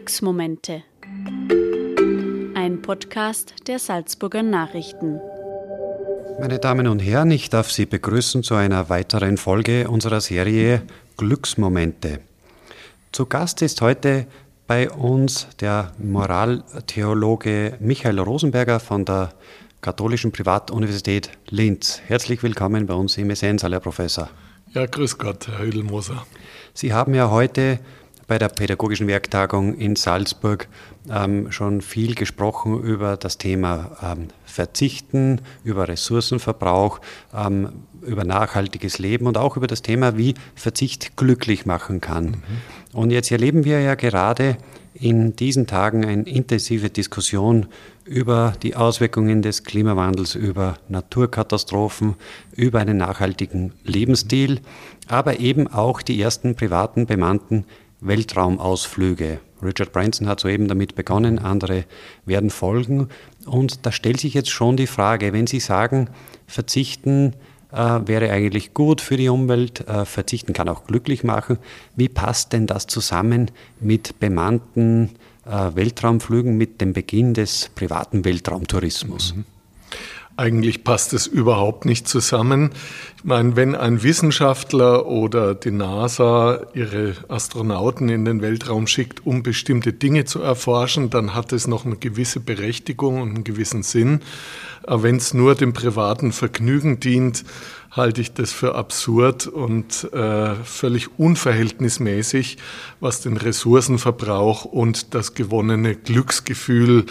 [0.00, 0.82] Glücksmomente.
[2.54, 5.20] Ein Podcast der Salzburger Nachrichten.
[6.40, 10.80] Meine Damen und Herren, ich darf Sie begrüßen zu einer weiteren Folge unserer Serie
[11.18, 12.20] Glücksmomente.
[13.12, 14.26] Zu Gast ist heute
[14.66, 19.34] bei uns der Moraltheologe Michael Rosenberger von der
[19.82, 22.00] Katholischen Privatuniversität Linz.
[22.06, 24.30] Herzlich willkommen bei uns im Essenzsaal, Herr Professor.
[24.72, 26.24] Ja, grüß Gott, Herr Hüdelmoser.
[26.72, 27.80] Sie haben ja heute
[28.30, 30.68] bei der Pädagogischen Werktagung in Salzburg
[31.10, 37.00] ähm, schon viel gesprochen über das Thema ähm, Verzichten, über Ressourcenverbrauch,
[37.34, 37.70] ähm,
[38.02, 42.24] über nachhaltiges Leben und auch über das Thema, wie Verzicht glücklich machen kann.
[42.26, 42.36] Mhm.
[42.92, 44.58] Und jetzt erleben wir ja gerade
[44.94, 47.66] in diesen Tagen eine intensive Diskussion
[48.04, 52.14] über die Auswirkungen des Klimawandels, über Naturkatastrophen,
[52.54, 54.60] über einen nachhaltigen Lebensstil,
[55.08, 57.64] aber eben auch die ersten privaten bemannten
[58.00, 59.40] Weltraumausflüge.
[59.62, 61.84] Richard Branson hat soeben damit begonnen, andere
[62.24, 63.08] werden folgen.
[63.46, 66.08] Und da stellt sich jetzt schon die Frage, wenn Sie sagen,
[66.46, 67.34] verzichten
[67.72, 71.58] äh, wäre eigentlich gut für die Umwelt, äh, verzichten kann auch glücklich machen,
[71.94, 75.10] wie passt denn das zusammen mit bemannten
[75.46, 79.34] äh, Weltraumflügen, mit dem Beginn des privaten Weltraumtourismus?
[79.36, 79.44] Mhm.
[80.36, 82.70] Eigentlich passt es überhaupt nicht zusammen.
[83.18, 89.42] Ich meine, wenn ein Wissenschaftler oder die NASA ihre Astronauten in den Weltraum schickt, um
[89.42, 94.20] bestimmte Dinge zu erforschen, dann hat es noch eine gewisse Berechtigung und einen gewissen Sinn.
[94.84, 97.44] Aber wenn es nur dem privaten Vergnügen dient,
[97.90, 102.56] halte ich das für absurd und äh, völlig unverhältnismäßig,
[103.00, 107.06] was den Ressourcenverbrauch und das gewonnene Glücksgefühl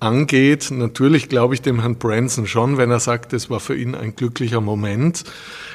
[0.00, 0.70] angeht.
[0.70, 4.16] Natürlich glaube ich dem Herrn Branson schon, wenn er sagt, es war für ihn ein
[4.16, 5.24] glücklicher Moment.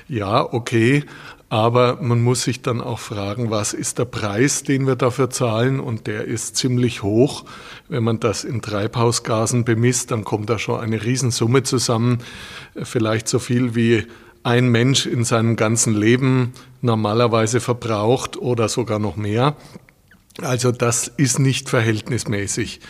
[0.07, 1.05] Ja, okay.
[1.47, 5.79] Aber man muss sich dann auch fragen, was ist der Preis, den wir dafür zahlen?
[5.79, 7.45] Und der ist ziemlich hoch.
[7.87, 12.17] Wenn man das in Treibhausgasen bemisst, dann kommt da schon eine Riesensumme zusammen.
[12.81, 14.05] Vielleicht so viel wie
[14.41, 19.55] ein Mensch in seinem ganzen Leben normalerweise verbraucht oder sogar noch mehr.
[20.41, 22.81] Also das ist nicht verhältnismäßig.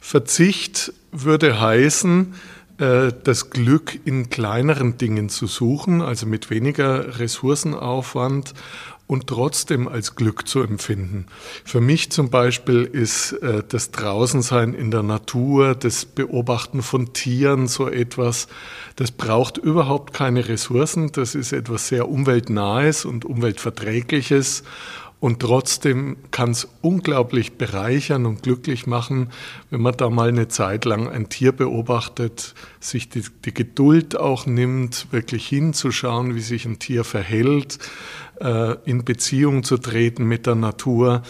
[0.00, 2.34] Verzicht würde heißen,
[2.78, 8.54] äh, das Glück in kleineren Dingen zu suchen, also mit weniger Ressourcenaufwand
[9.06, 11.26] und trotzdem als Glück zu empfinden.
[11.64, 17.66] Für mich zum Beispiel ist äh, das Draußensein in der Natur, das Beobachten von Tieren
[17.66, 18.46] so etwas,
[18.94, 24.62] das braucht überhaupt keine Ressourcen, das ist etwas sehr umweltnahes und umweltverträgliches
[25.20, 29.28] und trotzdem kann es unglaublich bereichern und glücklich machen,
[29.68, 34.46] wenn man da mal eine Zeit lang ein Tier beobachtet, sich die, die Geduld auch
[34.46, 37.78] nimmt, wirklich hinzuschauen, wie sich ein Tier verhält,
[38.40, 41.22] äh, in Beziehung zu treten mit der Natur.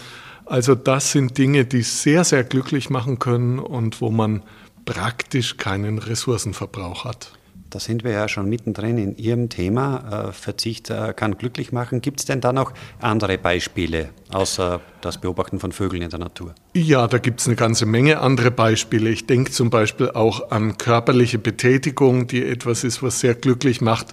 [0.45, 4.41] Also das sind Dinge, die sehr, sehr glücklich machen können und wo man
[4.85, 7.33] praktisch keinen Ressourcenverbrauch hat.
[7.71, 10.27] Da sind wir ja schon mittendrin in Ihrem Thema.
[10.27, 12.01] Äh, Verzicht äh, kann glücklich machen.
[12.01, 16.53] Gibt es denn da noch andere Beispiele, außer das Beobachten von Vögeln in der Natur?
[16.73, 19.09] Ja, da gibt es eine ganze Menge andere Beispiele.
[19.09, 24.07] Ich denke zum Beispiel auch an körperliche Betätigung, die etwas ist, was sehr glücklich macht.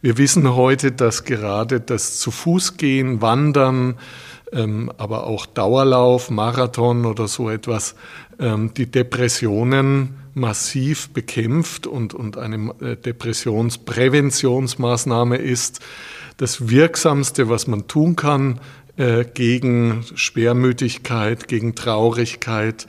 [0.00, 3.98] Wir wissen heute, dass gerade das zu Fuß gehen, Wandern,
[4.54, 7.96] ähm, aber auch Dauerlauf, Marathon oder so etwas,
[8.38, 15.78] die Depressionen massiv bekämpft und, und eine äh, Depressionspräventionsmaßnahme ist.
[16.36, 18.58] Das Wirksamste, was man tun kann
[18.96, 22.86] äh, gegen Schwermütigkeit, gegen Traurigkeit.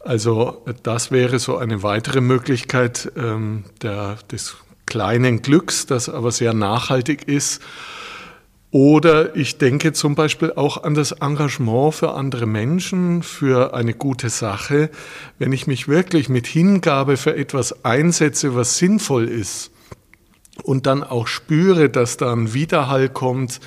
[0.00, 4.56] Also das wäre so eine weitere Möglichkeit ähm, der, des
[4.86, 7.60] kleinen Glücks, das aber sehr nachhaltig ist.
[8.70, 14.28] Oder ich denke zum Beispiel auch an das Engagement für andere Menschen, für eine gute
[14.28, 14.90] Sache.
[15.38, 19.70] Wenn ich mich wirklich mit Hingabe für etwas einsetze, was sinnvoll ist
[20.62, 23.60] und dann auch spüre, dass da ein Widerhall kommt,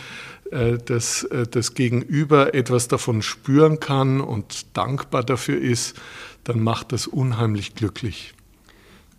[0.51, 5.95] äh, dass äh, das Gegenüber etwas davon spüren kann und dankbar dafür ist,
[6.43, 8.33] dann macht das unheimlich glücklich.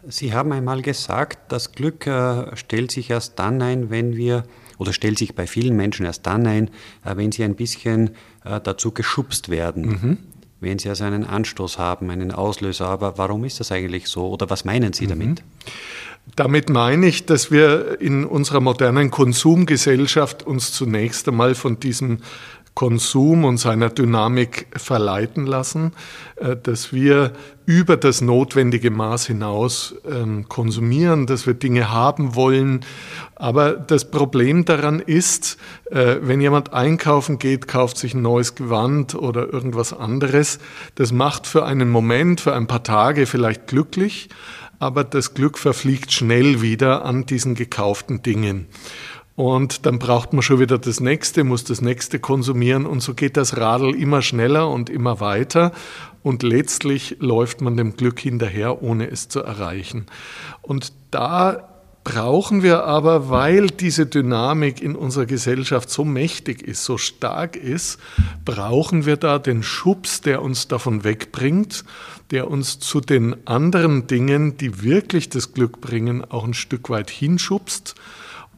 [0.08, 4.44] Sie haben einmal gesagt, das Glück äh, stellt sich erst dann ein, wenn wir
[4.78, 6.68] oder stellt sich bei vielen Menschen erst dann ein,
[7.04, 8.10] äh, wenn sie ein bisschen
[8.44, 9.86] äh, dazu geschubst werden.
[9.86, 10.18] Mhm.
[10.60, 12.86] Wenn sie also einen Anstoß haben, einen Auslöser.
[12.86, 14.28] Aber warum ist das eigentlich so?
[14.28, 15.10] Oder was meinen Sie mhm.
[15.10, 15.42] damit?
[16.36, 22.18] Damit meine ich, dass wir in unserer modernen Konsumgesellschaft uns zunächst einmal von diesem
[22.80, 25.92] Konsum und seiner Dynamik verleiten lassen,
[26.36, 27.34] äh, dass wir
[27.66, 32.80] über das notwendige Maß hinaus ähm, konsumieren, dass wir Dinge haben wollen.
[33.34, 35.58] Aber das Problem daran ist,
[35.90, 40.58] äh, wenn jemand einkaufen geht, kauft sich ein neues Gewand oder irgendwas anderes,
[40.94, 44.30] das macht für einen Moment, für ein paar Tage vielleicht glücklich,
[44.78, 48.68] aber das Glück verfliegt schnell wieder an diesen gekauften Dingen.
[49.36, 52.84] Und dann braucht man schon wieder das nächste, muss das nächste konsumieren.
[52.84, 55.72] Und so geht das Radl immer schneller und immer weiter.
[56.22, 60.06] Und letztlich läuft man dem Glück hinterher, ohne es zu erreichen.
[60.62, 61.70] Und da
[62.04, 67.98] brauchen wir aber, weil diese Dynamik in unserer Gesellschaft so mächtig ist, so stark ist,
[68.44, 71.84] brauchen wir da den Schubs, der uns davon wegbringt,
[72.30, 77.10] der uns zu den anderen Dingen, die wirklich das Glück bringen, auch ein Stück weit
[77.10, 77.94] hinschubst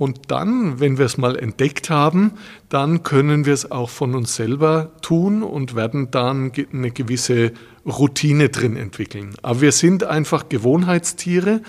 [0.02, 2.32] und dann, wenn wir es mal entdeckt haben,
[2.68, 7.52] dann können wir es auch von uns selber tun und werden dann eine gewisse
[7.86, 9.36] Routine drin entwickeln.
[9.42, 11.60] Aber wir sind einfach Gewohnheitstiere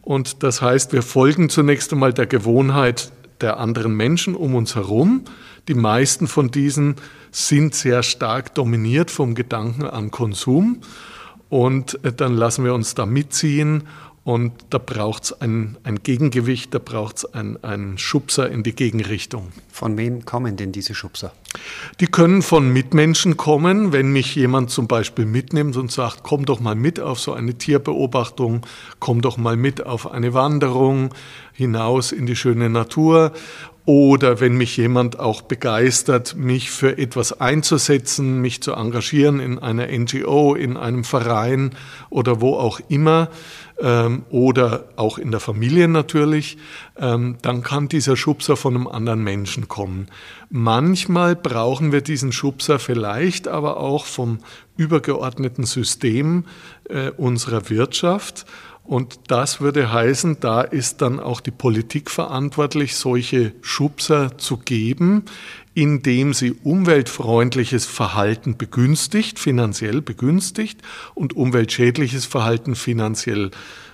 [0.00, 3.12] und das heißt, wir folgen zunächst einmal der Gewohnheit
[3.42, 5.24] der anderen Menschen um uns herum.
[5.68, 6.94] Die meisten von diesen
[7.30, 10.80] sind sehr stark dominiert vom Gedanken an Konsum
[11.50, 13.84] und äh, dann lassen wir uns da mitziehen
[14.26, 18.74] und da braucht es ein, ein, Gegengewicht, da braucht es einen, einen Schubser in die
[18.74, 19.52] Gegenrichtung.
[19.70, 21.32] Von wem kommen denn diese Schubser?
[22.00, 26.58] Die können von Mitmenschen kommen, wenn mich jemand zum Beispiel mitnimmt und sagt, komm doch
[26.58, 28.66] mal mit auf so eine Tierbeobachtung,
[28.98, 31.10] komm doch mal mit auf eine Wanderung
[31.52, 33.32] hinaus in die schöne Natur
[33.86, 39.86] oder wenn mich jemand auch begeistert, mich für etwas einzusetzen, mich zu engagieren in einer
[39.86, 41.70] NGO, in einem Verein
[42.10, 43.30] oder wo auch immer,
[43.80, 46.58] ähm, oder auch in der Familie natürlich,
[46.98, 50.08] ähm, dann kann dieser Schubser von einem anderen Menschen kommen.
[50.48, 54.38] Manchmal brauchen wir diesen Schubser vielleicht aber auch vom
[54.76, 56.44] übergeordneten System
[56.88, 58.46] äh, unserer Wirtschaft.
[58.86, 65.24] Und das würde heißen, da ist dann auch die Politik verantwortlich, solche Schubser zu geben,
[65.74, 70.80] indem sie umweltfreundliches Verhalten begünstigt, finanziell begünstigt
[71.14, 73.50] und umweltschädliches Verhalten finanziell,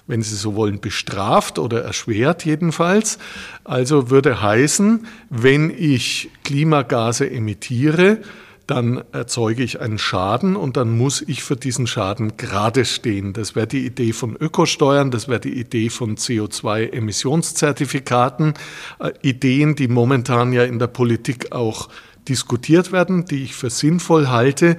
[0.07, 3.19] wenn Sie so wollen, bestraft oder erschwert jedenfalls.
[3.65, 8.19] Also würde heißen, wenn ich Klimagase emittiere,
[8.67, 13.33] dann erzeuge ich einen Schaden und dann muss ich für diesen Schaden gerade stehen.
[13.33, 18.55] Das wäre die Idee von Ökosteuern, das wäre die Idee von CO2-Emissionszertifikaten,
[19.01, 21.89] äh, Ideen, die momentan ja in der Politik auch
[22.29, 24.77] diskutiert werden, die ich für sinnvoll halte,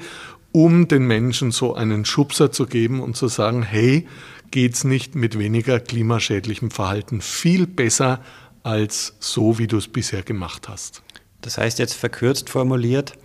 [0.51, 4.07] um den Menschen so einen Schubser zu geben und zu sagen, hey,
[4.51, 8.21] geht's nicht mit weniger klimaschädlichem Verhalten viel besser
[8.61, 11.01] als so, wie du es bisher gemacht hast.
[11.41, 13.15] Das heißt jetzt verkürzt formuliert,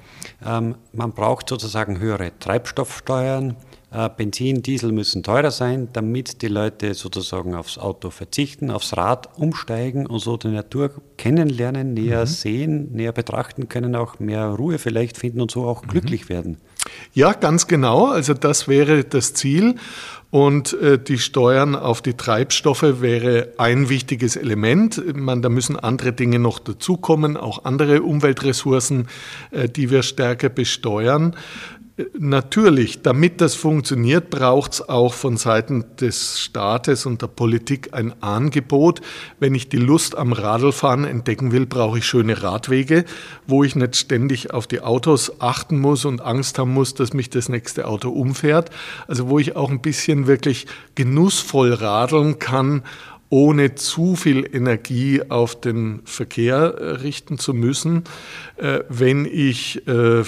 [0.44, 3.56] ähm, man braucht sozusagen höhere Treibstoffsteuern.
[3.91, 9.38] Äh, Benzin, Diesel müssen teurer sein, damit die Leute sozusagen aufs Auto verzichten, aufs Rad
[9.38, 12.26] umsteigen und so die Natur kennenlernen, näher mhm.
[12.26, 15.88] sehen, näher betrachten können, auch mehr Ruhe vielleicht finden und so auch mhm.
[15.88, 16.59] glücklich werden.
[17.14, 18.06] Ja, ganz genau.
[18.06, 19.76] Also das wäre das Ziel.
[20.30, 25.16] Und äh, die Steuern auf die Treibstoffe wäre ein wichtiges Element.
[25.16, 29.08] Man, da müssen andere Dinge noch dazukommen, auch andere Umweltressourcen,
[29.52, 31.34] äh, die wir stärker besteuern.
[32.16, 38.22] Natürlich, damit das funktioniert, braucht es auch von Seiten des Staates und der Politik ein
[38.22, 39.00] Angebot.
[39.40, 43.04] Wenn ich die Lust am Radlfahren entdecken will, brauche ich schöne Radwege,
[43.48, 47.30] wo ich nicht ständig auf die Autos achten muss und Angst haben muss, dass mich
[47.30, 48.70] das nächste Auto umfährt.
[49.08, 52.82] Also wo ich auch ein bisschen wirklich genussvoll radeln kann
[53.30, 58.04] ohne zu viel Energie auf den Verkehr äh, richten zu müssen.
[58.56, 60.23] Äh, wenn ich äh,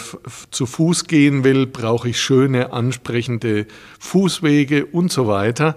[0.51, 3.67] zu Fuß gehen will, brauche ich schöne, ansprechende
[3.99, 5.77] Fußwege und so weiter.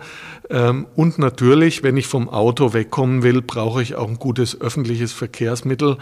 [0.49, 5.13] Ähm, und natürlich, wenn ich vom Auto wegkommen will, brauche ich auch ein gutes öffentliches
[5.13, 5.97] Verkehrsmittel,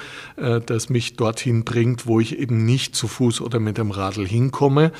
[0.65, 4.91] das mich dorthin bringt, wo ich eben nicht zu Fuß oder mit dem Radl hinkomme.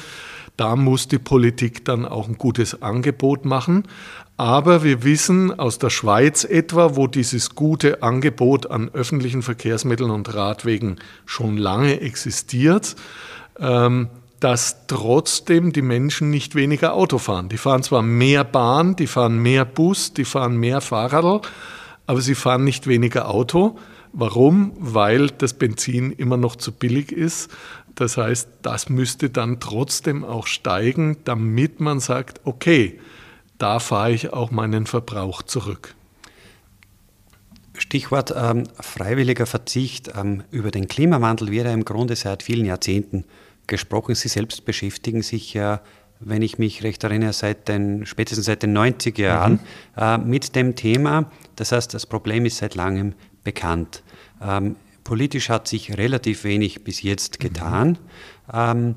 [0.58, 3.84] Da muss die Politik dann auch ein gutes Angebot machen.
[4.42, 10.34] Aber wir wissen aus der Schweiz etwa, wo dieses gute Angebot an öffentlichen Verkehrsmitteln und
[10.34, 10.96] Radwegen
[11.28, 12.96] schon lange existiert,
[13.60, 17.50] ähm, dass trotzdem die Menschen nicht weniger Auto fahren.
[17.50, 21.42] Die fahren zwar mehr Bahn, die fahren mehr Bus, die fahren mehr Fahrradl,
[22.08, 23.78] aber sie fahren nicht weniger Auto.
[24.12, 24.72] Warum?
[24.80, 27.52] Weil das Benzin immer noch zu billig ist.
[27.94, 33.00] Das heißt, das müsste dann trotzdem auch steigen, damit man sagt, okay,
[33.62, 35.94] da fahre ich auch meinen Verbrauch zurück.
[37.78, 40.12] Stichwort ähm, freiwilliger Verzicht.
[40.16, 43.26] Ähm, über den Klimawandel wird ja im Grunde seit vielen Jahrzehnten
[43.68, 44.16] gesprochen.
[44.16, 45.82] Sie selbst beschäftigen sich ja,
[46.20, 49.60] wenn ich mich recht erinnere, seit den, spätestens seit den 90er Jahren mhm.
[49.96, 51.32] äh, mit dem Thema.
[51.56, 53.14] Das heißt, das Problem ist seit langem
[53.44, 54.02] bekannt.
[54.42, 57.98] Ähm, politisch hat sich relativ wenig bis jetzt getan.
[58.52, 58.96] Mhm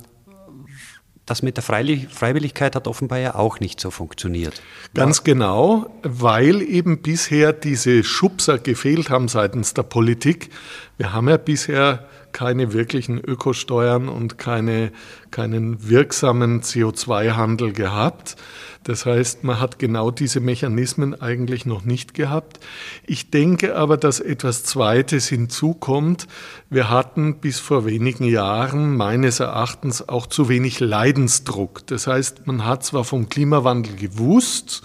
[1.27, 4.61] das mit der Freiwilligkeit hat offenbar ja auch nicht so funktioniert.
[4.93, 10.51] Ganz genau, weil eben bisher diese Schubser gefehlt haben seitens der Politik.
[10.99, 14.93] Wir haben ja bisher keine wirklichen Ökosteuern und keine,
[15.31, 18.37] keinen wirksamen CO2-Handel gehabt.
[18.83, 22.61] Das heißt, man hat genau diese Mechanismen eigentlich noch nicht gehabt.
[23.07, 26.27] Ich denke aber, dass etwas Zweites hinzukommt.
[26.69, 31.87] Wir hatten bis vor wenigen Jahren meines Erachtens auch zu wenig Leidensdruck.
[31.87, 34.83] Das heißt, man hat zwar vom Klimawandel gewusst,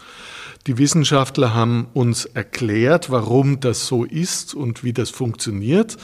[0.68, 5.98] die Wissenschaftler haben uns erklärt, warum das so ist und wie das funktioniert.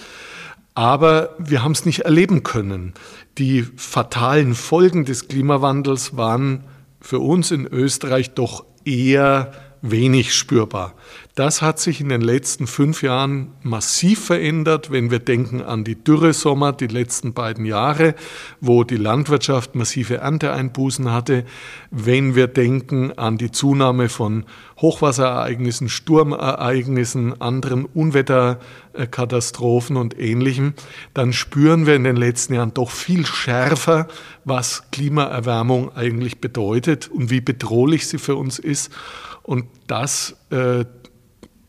[0.75, 2.93] Aber wir haben es nicht erleben können.
[3.37, 6.65] Die fatalen Folgen des Klimawandels waren
[6.99, 9.51] für uns in Österreich doch eher
[9.91, 10.95] wenig spürbar.
[11.35, 16.01] Das hat sich in den letzten fünf Jahren massiv verändert, wenn wir denken an die
[16.01, 18.15] Dürresommer, die letzten beiden Jahre,
[18.61, 21.43] wo die Landwirtschaft massive Ernteeinbußen hatte,
[21.91, 24.45] wenn wir denken an die Zunahme von
[24.79, 30.73] Hochwasserereignissen, Sturmereignissen, anderen Unwetterkatastrophen und ähnlichem,
[31.13, 34.07] dann spüren wir in den letzten Jahren doch viel schärfer,
[34.45, 38.89] was Klimaerwärmung eigentlich bedeutet und wie bedrohlich sie für uns ist.
[39.45, 40.85] Und das äh,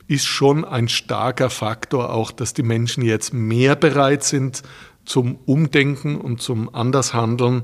[0.08, 4.62] ist schon ein starker Faktor auch, dass die Menschen jetzt mehr bereit sind
[5.04, 7.62] zum Umdenken und zum Andershandeln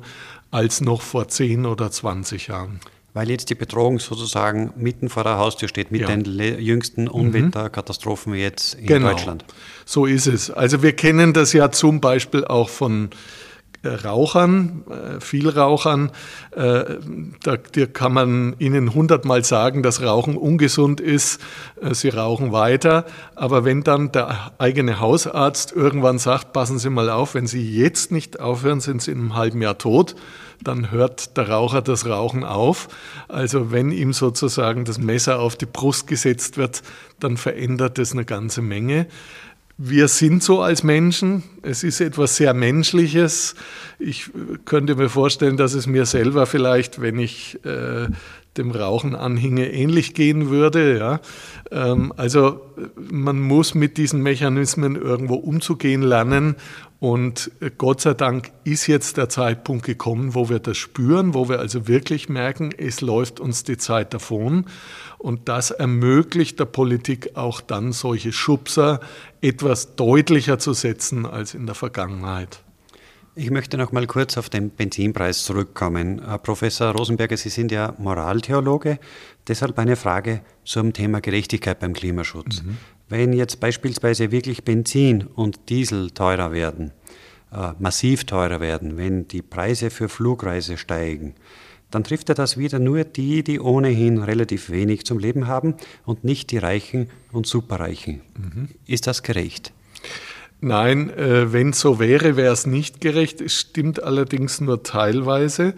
[0.51, 2.81] als noch vor 10 oder 20 Jahren.
[3.15, 6.09] Weil jetzt die Bedrohung sozusagen mitten vor der Haustür steht, mit ja.
[6.09, 6.25] den
[6.61, 9.09] jüngsten Unwetterkatastrophen jetzt in genau.
[9.11, 9.47] Deutschland.
[9.87, 10.51] So ist es.
[10.51, 13.09] Also wir kennen das ja zum Beispiel auch von
[13.85, 16.11] Rauchern, äh, Vielrauchern,
[16.53, 16.85] äh,
[17.43, 21.41] da, da kann man ihnen hundertmal sagen, dass Rauchen ungesund ist.
[21.81, 23.05] Äh, sie rauchen weiter.
[23.35, 28.13] Aber wenn dann der eigene Hausarzt irgendwann sagt, passen Sie mal auf, wenn Sie jetzt
[28.13, 30.15] nicht aufhören, sind Sie in einem halben Jahr tot,
[30.63, 32.89] dann hört der Raucher das Rauchen auf.
[33.29, 36.83] Also wenn ihm sozusagen das Messer auf die Brust gesetzt wird,
[37.19, 39.07] dann verändert das eine ganze Menge
[39.79, 41.43] wir sind so als Menschen.
[41.63, 43.55] Es ist etwas sehr Menschliches.
[43.99, 44.31] Ich
[44.65, 48.07] könnte mir vorstellen, dass es mir selber vielleicht, wenn ich äh,
[48.57, 50.99] dem Rauchen anhinge, ähnlich gehen würde.
[50.99, 51.21] Ja?
[51.71, 52.61] Ähm, also
[52.97, 56.57] man muss mit diesen Mechanismen irgendwo umzugehen lernen.
[57.01, 61.59] Und Gott sei Dank ist jetzt der Zeitpunkt gekommen, wo wir das spüren, wo wir
[61.59, 64.67] also wirklich merken, es läuft uns die Zeit davon.
[65.23, 68.99] Und das ermöglicht der Politik auch dann solche Schubser
[69.41, 72.65] etwas deutlicher zu setzen als in der Vergangenheit.
[73.37, 76.21] Ich möchte noch mal kurz auf den Benzinpreis zurückkommen.
[76.27, 78.99] Herr Professor Rosenberger, Sie sind ja Moraltheologe.
[79.47, 82.65] Deshalb eine Frage zum Thema Gerechtigkeit beim Klimaschutz.
[82.65, 82.79] Mhm.
[83.09, 86.91] Wenn jetzt beispielsweise wirklich Benzin und Diesel teurer werden,
[87.53, 91.37] äh, massiv teurer werden, wenn die Preise für Flugreise steigen,
[91.93, 96.25] dann trifft er das wieder nur die, die ohnehin relativ wenig zum Leben haben und
[96.25, 98.23] nicht die Reichen und Superreichen.
[98.37, 98.69] Mhm.
[98.87, 99.73] Ist das gerecht?
[100.61, 103.41] Nein, äh, wenn so wäre, wäre es nicht gerecht.
[103.41, 105.75] Es stimmt allerdings nur teilweise.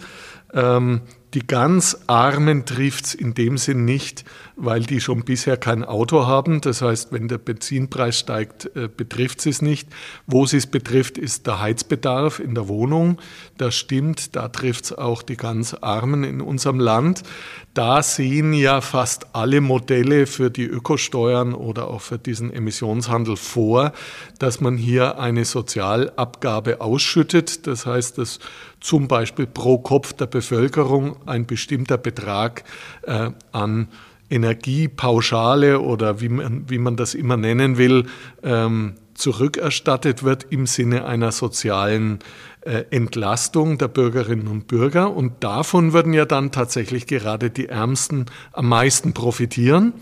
[0.55, 1.03] Ähm,
[1.35, 6.29] die ganz Armen trifft es in dem Sinn nicht, weil die schon bisher kein Auto
[6.29, 6.61] haben.
[6.61, 9.89] Das heißt, wenn der Benzinpreis steigt, äh, betrifft es nicht.
[10.29, 13.19] Wo es betrifft, ist der Heizbedarf in der Wohnung.
[13.59, 17.25] Das stimmt, da trifft es auch die ganz Armen in unserem Land.
[17.75, 23.93] Da sehen ja fast alle Modelle für die Ökosteuern oder auch für diesen Emissionshandel vor,
[24.39, 27.67] dass man hier eine Sozialabgabe ausschüttet.
[27.67, 28.39] Das heißt, dass
[28.79, 30.44] zum Beispiel pro Kopf der Bevölkerung
[31.27, 32.65] ein bestimmter Betrag
[33.03, 33.89] äh, an
[34.31, 38.07] Energiepauschale oder wie man, wie man das immer nennen will,
[38.43, 42.19] ähm, zurückerstattet wird im Sinne einer sozialen
[42.63, 45.15] äh, Entlastung der Bürgerinnen und Bürger.
[45.15, 49.93] Und davon würden ja dann tatsächlich gerade die Ärmsten am meisten profitieren.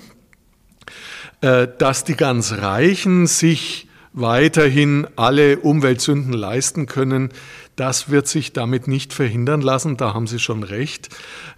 [1.42, 7.30] Äh, dass die ganz Reichen sich weiterhin alle Umweltsünden leisten können,
[7.76, 11.08] das wird sich damit nicht verhindern lassen, da haben Sie schon recht.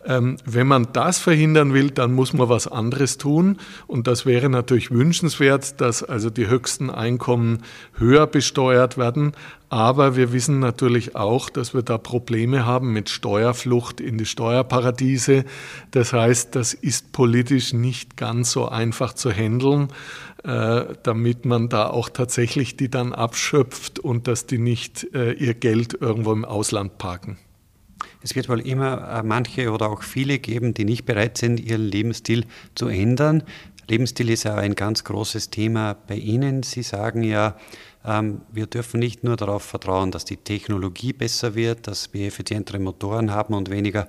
[0.04, 3.59] Ähm, wenn man das verhindern will, dann muss man was anderes tun.
[3.87, 7.62] Und das wäre natürlich wünschenswert, dass also die höchsten Einkommen
[7.94, 9.33] höher besteuert werden.
[9.68, 15.44] Aber wir wissen natürlich auch, dass wir da Probleme haben mit Steuerflucht in die Steuerparadiese.
[15.90, 19.88] Das heißt, das ist politisch nicht ganz so einfach zu handeln,
[20.44, 25.54] äh, damit man da auch tatsächlich die dann abschöpft und dass die nicht äh, ihr
[25.54, 27.38] Geld irgendwo im Ausland parken.
[28.23, 31.83] Es wird wohl immer äh, manche oder auch viele geben, die nicht bereit sind, ihren
[31.83, 33.42] Lebensstil zu ändern.
[33.88, 36.62] Lebensstil ist ja ein ganz großes Thema bei Ihnen.
[36.62, 37.56] Sie sagen ja,
[38.04, 43.30] wir dürfen nicht nur darauf vertrauen, dass die Technologie besser wird, dass wir effizientere Motoren
[43.30, 44.08] haben und weniger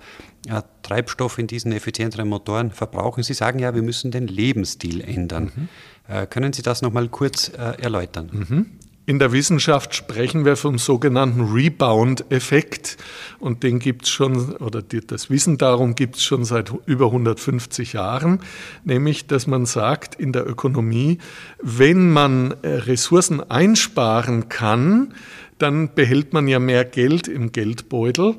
[0.82, 3.24] Treibstoff in diesen effizienteren Motoren verbrauchen.
[3.24, 5.52] Sie sagen ja, wir müssen den Lebensstil ändern.
[5.56, 5.70] Mhm.
[6.08, 8.30] Äh, können Sie das nochmal kurz äh, erläutern?
[8.32, 8.66] Mhm.
[9.08, 12.98] In der Wissenschaft sprechen wir vom sogenannten Rebound-Effekt.
[13.38, 17.94] Und den gibt es schon, oder das Wissen darum gibt es schon seit über 150
[17.94, 18.40] Jahren,
[18.84, 21.20] nämlich dass man sagt in der Ökonomie,
[21.62, 25.14] wenn man äh, Ressourcen einsparen kann,
[25.60, 28.36] dann behält man ja mehr Geld im Geldbeutel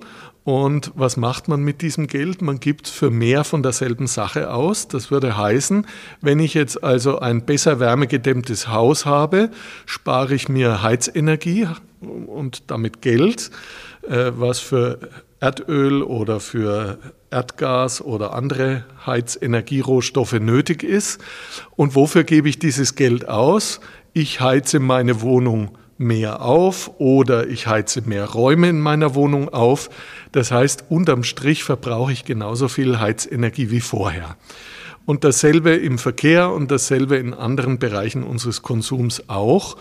[0.47, 2.41] und was macht man mit diesem Geld?
[2.41, 4.87] Man gibt für mehr von derselben Sache aus.
[4.87, 5.89] Das würde heißen,
[6.21, 9.51] wenn ich jetzt also ein besser wärmegedämmtes Haus habe,
[9.87, 11.67] spare ich mir Heizenergie
[12.01, 13.51] und damit Geld,
[14.09, 15.01] äh, was für
[15.41, 17.01] Erdöl oder für
[17.33, 21.21] Erdgas oder andere Heizenergierohstoffe nötig ist.
[21.75, 23.81] Und wofür gebe ich dieses Geld aus?
[24.13, 29.91] Ich heize meine Wohnung mehr auf oder ich heize mehr Räume in meiner Wohnung auf.
[30.33, 34.37] Das heißt, unterm Strich verbrauche ich genauso viel Heizenergie wie vorher.
[35.07, 39.77] Und dasselbe im Verkehr und dasselbe in anderen Bereichen unseres Konsums auch.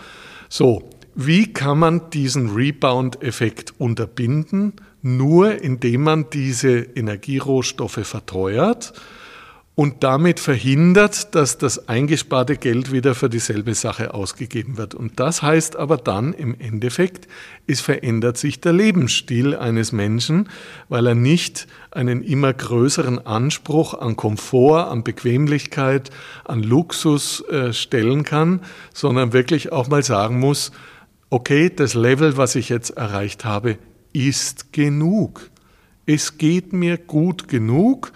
[0.48, 4.74] So, wie kann man diesen Rebound-Effekt unterbinden?
[5.02, 8.92] Nur indem man diese Energierohstoffe verteuert
[9.76, 14.94] und damit verhindert, dass das eingesparte Geld wieder für dieselbe Sache ausgegeben wird.
[14.94, 17.28] Und das heißt aber dann im Endeffekt,
[17.66, 20.48] es verändert sich der Lebensstil eines Menschen,
[20.88, 26.08] weil er nicht einen immer größeren Anspruch an Komfort, an Bequemlichkeit,
[26.46, 28.62] an Luxus äh, stellen kann,
[28.94, 30.72] sondern wirklich auch mal sagen muss,
[31.28, 33.76] okay, das Level, was ich jetzt erreicht habe,
[34.14, 35.50] ist genug.
[36.06, 38.12] Es geht mir gut genug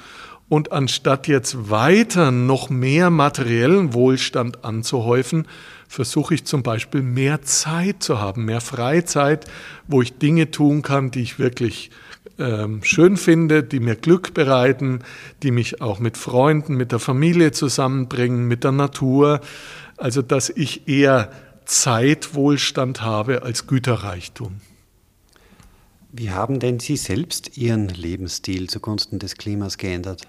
[0.50, 5.46] und anstatt jetzt weiter noch mehr materiellen Wohlstand anzuhäufen,
[5.86, 9.44] versuche ich zum Beispiel mehr Zeit zu haben, mehr Freizeit,
[9.86, 11.92] wo ich Dinge tun kann, die ich wirklich
[12.40, 15.04] ähm, schön finde, die mir Glück bereiten,
[15.44, 19.40] die mich auch mit Freunden, mit der Familie zusammenbringen, mit der Natur.
[19.96, 21.30] Also dass ich eher
[21.64, 24.60] Zeitwohlstand habe als Güterreichtum.
[26.10, 30.26] Wie haben denn Sie selbst Ihren Lebensstil zugunsten des Klimas geändert?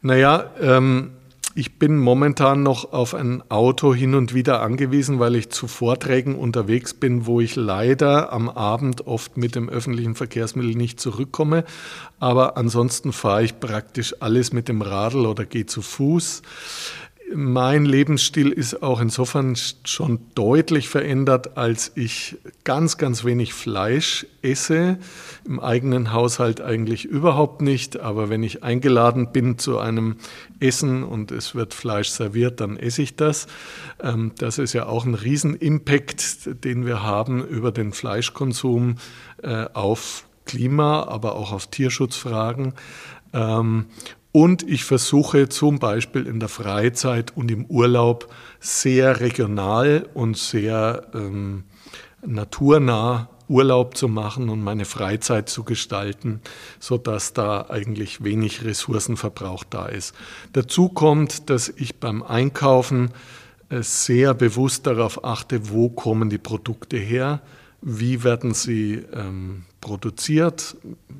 [0.00, 1.12] Naja, ähm,
[1.54, 6.34] ich bin momentan noch auf ein Auto hin und wieder angewiesen, weil ich zu Vorträgen
[6.34, 11.64] unterwegs bin, wo ich leider am Abend oft mit dem öffentlichen Verkehrsmittel nicht zurückkomme.
[12.18, 16.40] Aber ansonsten fahre ich praktisch alles mit dem Radl oder gehe zu Fuß.
[17.34, 24.98] Mein Lebensstil ist auch insofern schon deutlich verändert, als ich ganz, ganz wenig Fleisch esse.
[25.44, 28.00] Im eigenen Haushalt eigentlich überhaupt nicht.
[28.00, 30.16] Aber wenn ich eingeladen bin zu einem
[30.60, 33.46] Essen und es wird Fleisch serviert, dann esse ich das.
[34.00, 38.96] Ähm, das ist ja auch ein Riesenimpact, den wir haben über den Fleischkonsum
[39.42, 42.74] äh, auf Klima, aber auch auf Tierschutzfragen.
[44.32, 51.06] Und ich versuche zum Beispiel in der Freizeit und im Urlaub sehr regional und sehr
[51.14, 51.64] ähm,
[52.24, 56.40] naturnah Urlaub zu machen und meine Freizeit zu gestalten,
[56.80, 60.14] sodass da eigentlich wenig Ressourcenverbrauch da ist.
[60.54, 63.10] Dazu kommt, dass ich beim Einkaufen
[63.68, 67.42] äh, sehr bewusst darauf achte, wo kommen die Produkte her,
[67.82, 70.76] wie werden sie ähm, produziert.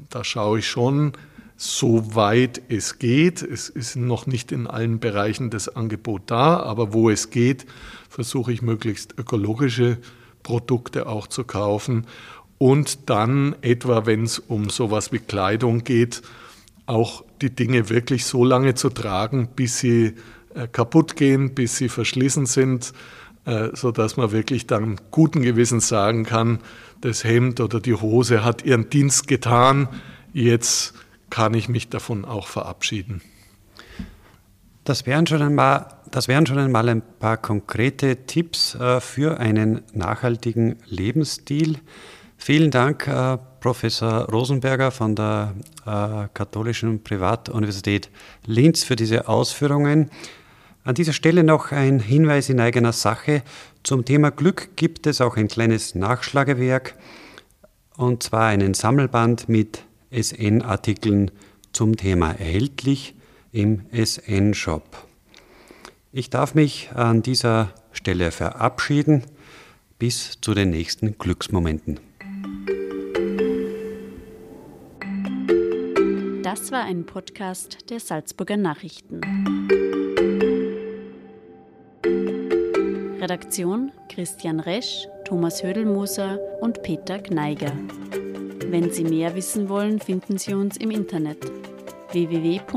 [0.09, 1.13] Da schaue ich schon,
[1.57, 3.43] soweit es geht.
[3.43, 7.67] Es ist noch nicht in allen Bereichen das Angebot da, aber wo es geht,
[8.09, 9.99] versuche ich möglichst ökologische
[10.43, 12.07] Produkte auch zu kaufen
[12.63, 16.23] und dann etwa, wenn es um sowas wie Kleidung geht,
[16.87, 20.15] auch die Dinge wirklich so lange zu tragen, bis sie
[20.55, 22.93] äh, kaputt gehen, bis sie verschlissen sind,
[23.47, 26.61] äh, sodass man wirklich dann guten Gewissens sagen kann,
[27.01, 29.89] das Hemd oder die Hose hat ihren Dienst getan,
[30.33, 30.95] jetzt
[31.33, 33.23] kann ich mich davon auch verabschieden.
[34.85, 39.81] Das wären schon einmal, das wären schon einmal ein paar konkrete Tipps äh, für einen
[39.95, 41.79] nachhaltigen Lebensstil.
[42.37, 45.55] Vielen Dank, äh, Professor Rosenberger von der
[45.87, 48.11] äh, Katholischen Privatuniversität
[48.45, 50.11] Linz für diese Ausführungen.
[50.85, 53.43] An dieser Stelle noch ein Hinweis in eigener Sache.
[53.85, 56.95] Zum Thema Glück gibt es auch ein kleines Nachschlagewerk,
[57.97, 61.31] und zwar einen Sammelband mit SN-Artikeln
[61.73, 63.15] zum Thema erhältlich
[63.53, 65.07] im SN-Shop.
[66.13, 69.25] Ich darf mich an dieser Stelle verabschieden.
[69.99, 72.01] Bis zu den nächsten Glücksmomenten.
[76.43, 79.21] Das war ein Podcast der Salzburger Nachrichten.
[83.21, 87.73] Redaktion Christian Resch, Thomas Hödelmoser und Peter Gneiger.
[88.73, 91.37] Wenn Sie mehr wissen wollen, finden Sie uns im Internet
[92.11, 92.73] www.sn.at.